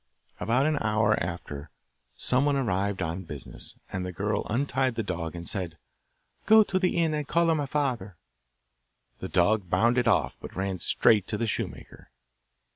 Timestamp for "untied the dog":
4.49-5.35